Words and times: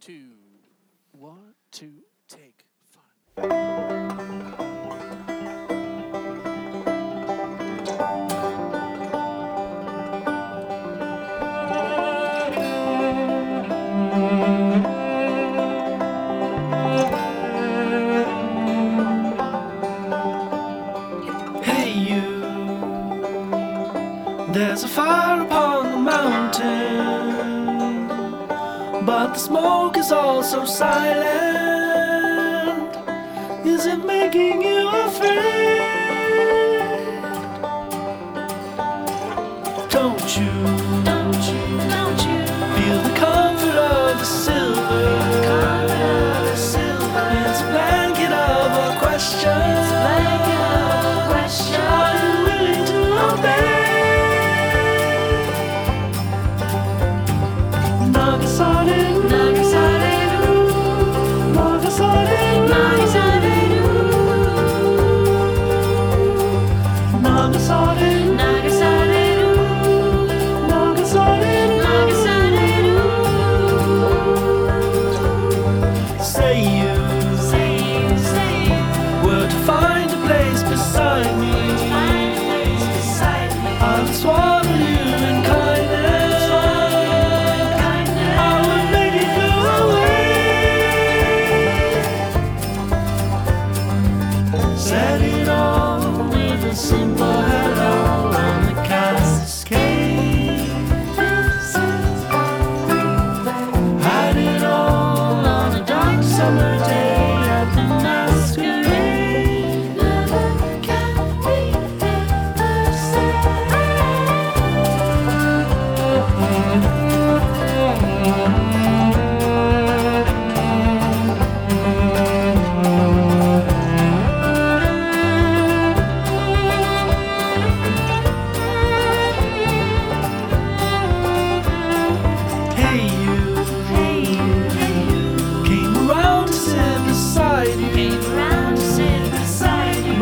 two, 0.00 0.30
one, 1.12 1.54
two, 1.70 1.92
take 2.26 2.64
five. 2.88 3.04
Hey 21.62 21.92
you, 21.92 22.22
there's 24.54 24.82
a 24.82 24.88
fire 24.88 25.42
upon 25.42 25.90
the 25.90 25.98
mountain, 25.98 27.09
but 29.10 29.32
the 29.34 29.40
smoke 29.40 29.96
is 29.96 30.12
all 30.12 30.40
so 30.40 30.64
silent. 30.64 31.20
Is 33.66 33.84
it 33.86 34.04
making 34.04 34.62
you 34.62 34.88
afraid? 34.88 35.80
Don't 39.96 40.28
you, 40.38 40.52
don't 41.10 41.42
you, 41.50 41.62
don't 41.96 42.20
you 42.28 42.38
feel 42.76 42.98
the 43.08 43.14
comfort 43.26 43.78
of 43.90 44.18
the 44.20 44.28
silver? 44.44 45.02
It's 46.52 47.60
a 47.62 47.66
blanket 47.72 48.32
of 48.32 48.70
a 48.86 48.98
question. 49.00 49.79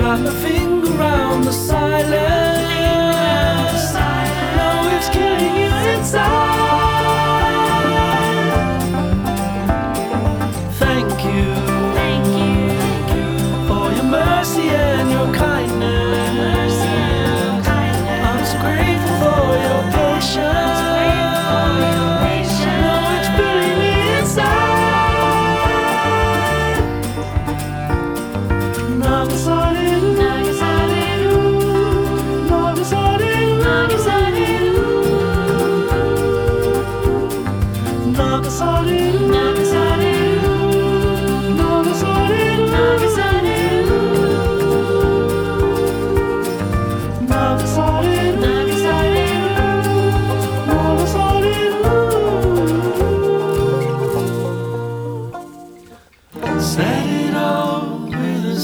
My 0.08 0.16
finger 0.42 0.88
round 0.92 1.44
the 1.44 1.52
silence. 1.52 2.08
Now 3.92 4.96
it's 4.96 5.08
killing 5.10 5.54
you 5.54 5.70
inside. 5.92 6.38
Thank 10.80 11.12
you 11.26 11.44
Thank 11.92 12.26
you. 12.41 12.70
for 13.69 13.92
your 13.92 14.04
mercy 14.04 14.70
and 14.70 15.10
your 15.10 15.30
kindness. 15.34 16.75
I'm 18.28 18.44
so 18.46 18.56
grateful 18.64 19.14
for 19.20 19.44
your 19.66 19.82
patience. 19.92 20.80
Now 22.64 23.12
it's 23.19 23.28
me 23.78 23.92
inside. 24.20 24.88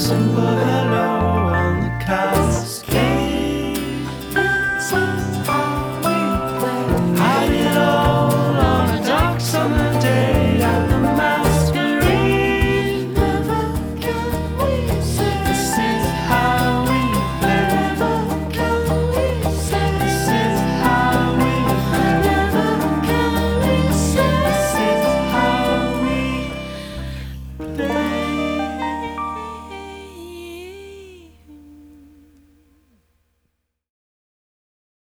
somebody 0.05 0.84